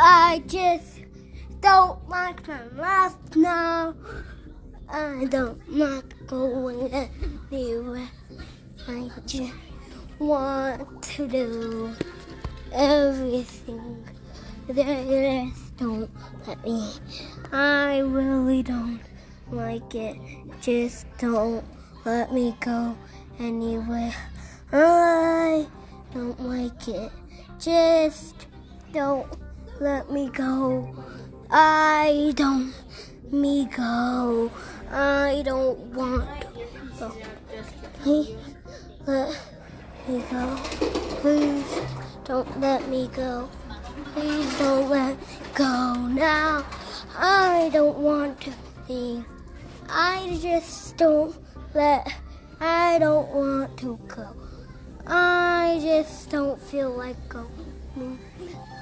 I 0.00 0.44
just 0.46 1.00
don't 1.60 2.08
like 2.08 2.46
my 2.46 2.62
life 2.76 3.16
now. 3.34 3.94
I 4.88 5.26
don't 5.28 5.58
like 5.68 6.14
going 6.28 6.92
anywhere. 7.50 8.08
I 8.86 9.10
just 9.26 9.52
want 10.20 11.02
to 11.02 11.26
do 11.26 11.92
everything. 12.72 14.08
They 14.68 15.50
just 15.50 15.76
don't 15.78 16.08
let 16.46 16.62
me. 16.62 16.92
I 17.50 17.98
really 17.98 18.62
don't 18.62 19.00
like 19.50 19.96
it. 19.96 20.16
Just 20.60 21.06
don't 21.18 21.64
let 22.04 22.32
me 22.32 22.54
go 22.60 22.96
anywhere. 23.40 24.14
I 24.70 25.66
don't 26.14 26.40
like 26.40 26.86
it. 26.86 27.10
Just 27.58 28.46
don't 28.92 29.26
let 29.80 30.10
me 30.10 30.28
go. 30.30 30.94
I 31.50 32.32
don't 32.34 32.74
me 33.30 33.66
go. 33.66 34.50
I 34.90 35.42
don't 35.44 35.78
want 35.94 36.28
to 36.40 36.48
go. 36.98 37.12
Please 38.00 38.34
let 39.06 39.38
me 40.08 40.22
go. 40.30 40.56
Please 41.20 41.80
don't 42.24 42.60
let 42.60 42.88
me 42.88 43.08
go. 43.14 43.48
Please 44.14 44.58
don't 44.58 44.90
let 44.90 45.16
go 45.54 45.94
now. 46.08 46.64
I 47.16 47.70
don't 47.72 47.98
want 47.98 48.40
to 48.42 48.52
leave. 48.88 49.24
I 49.88 50.38
just 50.40 50.96
don't 50.96 51.36
let. 51.74 52.12
I 52.60 52.98
don't 52.98 53.28
want 53.28 53.76
to 53.78 53.98
go. 54.08 54.28
I 55.06 55.78
just 55.80 56.30
don't 56.30 56.60
feel 56.60 56.90
like 56.90 57.16
going. 57.28 57.67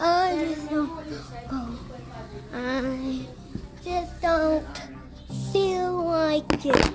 I 0.00 0.36
just 0.38 0.70
don't 0.70 0.90
go. 1.48 1.78
I 2.52 3.26
just 3.84 4.20
don't 4.20 4.82
feel 5.52 6.04
like 6.04 6.66
it. 6.66 6.92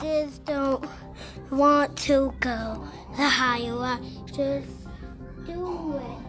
Just 0.00 0.44
don't 0.44 0.84
want 1.50 1.96
to 1.98 2.32
go. 2.40 2.88
The 3.16 3.28
higher 3.28 3.74
I 3.74 3.98
just 4.26 4.68
do 5.46 5.96
it. 5.96 6.24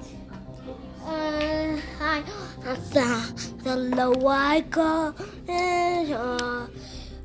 Uh, 1.05 1.77
I, 2.01 2.23
the, 2.63 3.51
the 3.63 3.75
lower 3.75 4.31
I 4.31 4.61
go, 4.61 5.13
and, 5.47 6.13
uh, 6.13 6.67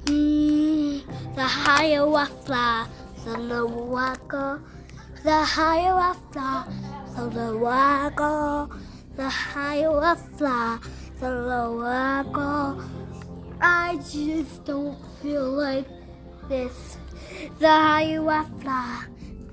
mm, 0.05 1.03
the 1.35 1.43
higher 1.43 2.07
I 2.15 2.27
fly, 2.27 2.87
the 3.25 3.39
lower 3.39 3.99
I 3.99 4.17
go. 4.29 4.61
The 5.25 5.45
higher 5.45 5.95
I 5.95 6.15
fly, 6.33 6.67
the 7.17 7.25
lower 7.25 7.69
I 7.69 8.11
go. 8.15 8.69
The 9.17 9.29
higher 9.29 10.01
I 10.01 10.15
fly, 10.15 10.79
the 11.19 11.31
lower 11.31 11.87
I 11.87 12.25
go. 12.33 12.83
I 13.61 13.97
just 13.97 14.65
don't 14.65 14.99
feel 15.21 15.51
like 15.51 15.87
this. 16.49 16.97
The 17.59 17.69
higher 17.69 18.29
I 18.29 18.45
fly, 18.61 19.05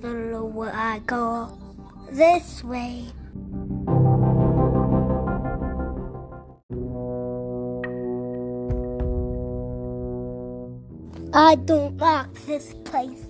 the 0.02 0.10
lower 0.10 0.72
I 0.74 1.00
go. 1.00 1.58
This 2.12 2.64
way. 2.64 3.08
I 11.34 11.56
don't 11.56 11.98
like 11.98 12.34
this 12.46 12.74
place. 12.86 13.26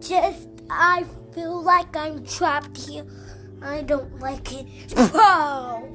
Just, 0.00 0.48
I 0.70 1.04
feel 1.34 1.60
like 1.62 1.94
I'm 1.96 2.24
trapped 2.24 2.78
here. 2.78 3.04
I 3.62 3.82
don't 3.82 4.18
like 4.20 4.52
it. 4.52 4.94
Pow! 5.12 5.88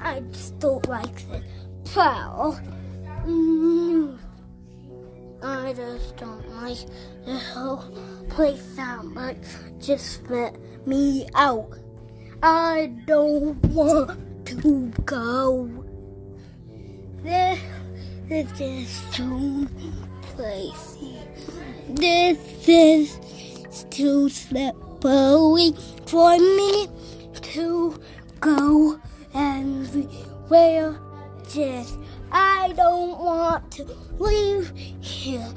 I 0.00 0.20
just 0.32 0.58
don't 0.58 0.86
like 0.88 1.24
it. 1.32 1.42
Pow! 1.92 2.58
Mm. 3.24 4.18
I 5.42 5.72
just 5.72 6.16
don't 6.16 6.48
like 6.62 6.78
the 7.24 7.38
whole 7.38 7.84
place 8.28 8.74
that 8.76 9.04
much. 9.04 9.36
Just 9.80 10.28
let 10.30 10.56
me 10.86 11.28
out. 11.34 11.78
I 12.42 12.92
don't 13.06 13.64
want 13.66 14.46
to 14.46 14.92
go. 15.04 15.68
This, 17.22 17.60
this 18.28 18.60
is 18.60 19.02
too 19.12 19.68
crazy. 20.36 21.16
This 21.88 22.38
is 22.68 23.18
too 23.90 24.28
slippery 24.28 25.72
for 26.06 26.38
me 26.38 26.88
to 27.56 27.98
go 28.38 29.00
everywhere. 29.34 31.00
Just 31.48 31.96
I 32.30 32.74
don't 32.76 33.18
want 33.18 33.70
to 33.72 33.84
leave 34.18 34.70
here. 35.00 35.48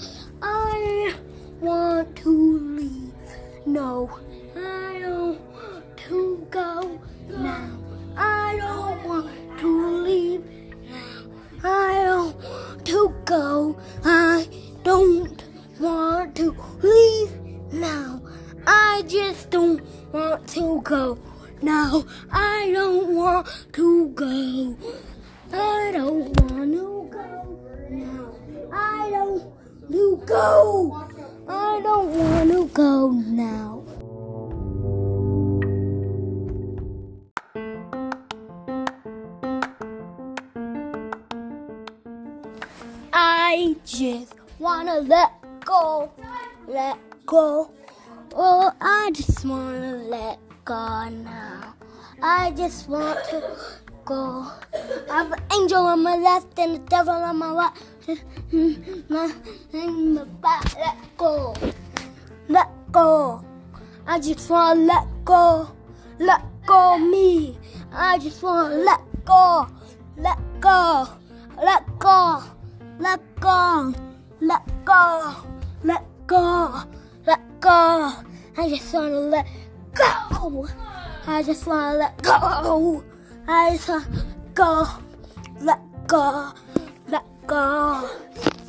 I 0.41 1.13
want 1.59 2.15
to 2.23 2.57
leave. 2.77 3.13
No, 3.65 4.09
I 4.55 4.99
don't 5.01 5.41
want 5.51 5.97
to 6.07 6.47
go 6.49 7.01
now. 7.37 7.77
I 8.15 8.55
don't 8.55 9.03
want 9.03 9.59
to 9.59 10.01
leave 10.07 10.45
now. 10.89 11.21
I 11.65 12.03
don't 12.05 12.35
want 12.37 12.85
to 12.85 13.13
go. 13.25 13.77
I 14.05 14.47
don't 14.83 15.43
want 15.77 16.33
to 16.37 16.55
leave 16.81 17.73
now. 17.73 18.21
I 18.65 19.03
just 19.05 19.49
don't 19.49 19.81
want 20.13 20.47
to 20.55 20.81
go 20.83 21.17
now. 21.61 22.05
I 22.31 22.71
don't 22.73 23.15
want 23.15 23.47
to 23.73 24.09
go. 24.09 24.77
I 25.51 25.91
don't 25.93 26.39
want 26.41 26.71
to 26.73 27.09
go 27.11 27.57
now. 27.89 28.33
I 28.71 29.09
don't 29.09 29.43
want 29.43 29.91
to 29.91 30.21
go. 30.25 31.07
I 31.47 31.81
don't 31.81 32.17
want 32.17 32.51
to 32.51 32.67
go 32.67 33.11
now. 33.11 33.83
I 43.11 43.75
just 43.83 44.35
wanna 44.59 44.99
let 44.99 45.31
go, 45.65 46.11
let 46.67 46.97
go. 47.25 47.71
Oh, 48.35 48.71
I 48.79 49.09
just 49.13 49.43
wanna 49.43 50.03
let 50.07 50.37
go 50.63 51.09
now. 51.09 51.73
I 52.21 52.51
just 52.51 52.87
want 52.87 53.17
to 53.29 53.41
go. 54.05 54.51
I 55.09 55.23
have 55.23 55.31
an 55.31 55.39
angel 55.51 55.85
on 55.85 56.03
my 56.03 56.15
left 56.15 56.57
and 56.59 56.75
the 56.75 56.79
devil 56.79 57.13
on 57.13 57.37
my 57.37 57.51
right. 57.51 57.71
My, 59.09 59.33
my 59.73 60.23
back, 60.41 60.75
let 60.75 61.17
go, 61.17 61.55
let 62.47 62.69
go. 62.91 63.43
I 64.05 64.19
just 64.19 64.49
wanna 64.49 64.81
let 64.81 65.07
go, 65.25 65.71
let 66.19 66.41
go 66.67 66.99
me. 66.99 67.57
I 67.91 68.19
just 68.19 68.43
wanna 68.43 68.75
let 68.75 69.01
go, 69.25 69.67
let 70.17 70.37
go, 70.59 71.07
let 71.57 71.99
go, 71.99 72.43
let 72.99 73.39
go, 73.39 73.93
let 74.39 74.69
go, 74.85 74.85
let 74.85 74.85
go, 74.85 75.35
let 75.83 76.03
go. 76.27 76.83
I 77.71 78.67
just 78.67 78.91
wanna 78.93 79.19
let 79.19 79.45
go. 79.93 80.67
I 81.27 81.43
just 81.43 81.67
wanna 81.67 81.99
let 81.99 82.21
go. 82.23 83.03
I 83.47 83.77
just 83.77 83.89
wanna 83.89 84.05
go, 84.55 84.87
let 85.61 85.79
go, 86.07 86.51
let 87.07 87.23
go, 87.45 88.09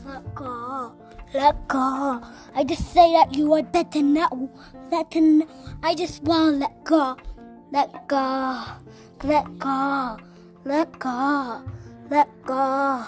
let 0.04 0.34
go, 0.34 0.92
let 1.32 1.68
go. 1.68 2.20
I 2.54 2.62
just 2.64 2.92
say 2.92 3.14
that 3.14 3.34
you 3.34 3.50
are 3.54 3.62
better 3.62 4.02
now, 4.02 4.50
better 4.90 5.20
now. 5.22 5.46
I 5.82 5.94
just 5.94 6.22
wanna 6.22 6.58
let 6.58 6.84
go, 6.84 7.16
let 7.72 8.06
go, 8.06 8.64
let 9.24 9.58
go, 9.58 10.18
let 10.64 10.98
go, 10.98 11.62
let 12.10 12.38
go, 12.44 12.44
let 12.44 12.44
go, 12.44 13.04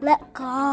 let 0.00 0.34
go. 0.34 0.65